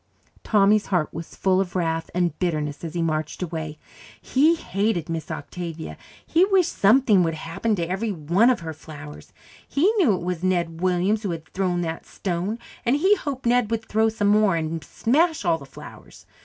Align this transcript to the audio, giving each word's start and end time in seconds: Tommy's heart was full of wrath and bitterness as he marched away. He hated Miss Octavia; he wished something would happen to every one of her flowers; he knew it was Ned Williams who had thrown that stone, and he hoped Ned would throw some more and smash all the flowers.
Tommy's 0.43 0.87
heart 0.87 1.13
was 1.13 1.35
full 1.35 1.61
of 1.61 1.75
wrath 1.75 2.09
and 2.15 2.39
bitterness 2.39 2.83
as 2.83 2.95
he 2.95 3.03
marched 3.03 3.43
away. 3.43 3.77
He 4.19 4.55
hated 4.55 5.09
Miss 5.09 5.29
Octavia; 5.29 5.95
he 6.25 6.43
wished 6.43 6.75
something 6.75 7.21
would 7.21 7.35
happen 7.35 7.75
to 7.75 7.87
every 7.87 8.11
one 8.11 8.49
of 8.49 8.61
her 8.61 8.73
flowers; 8.73 9.31
he 9.67 9.93
knew 9.99 10.15
it 10.15 10.23
was 10.23 10.41
Ned 10.41 10.81
Williams 10.81 11.21
who 11.21 11.29
had 11.29 11.45
thrown 11.49 11.81
that 11.81 12.07
stone, 12.07 12.57
and 12.83 12.95
he 12.95 13.13
hoped 13.15 13.45
Ned 13.45 13.69
would 13.69 13.85
throw 13.85 14.09
some 14.09 14.29
more 14.29 14.55
and 14.55 14.83
smash 14.83 15.45
all 15.45 15.59
the 15.59 15.65
flowers. 15.67 16.25